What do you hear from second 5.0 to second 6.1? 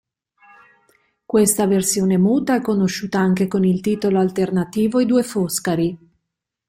due Foscari".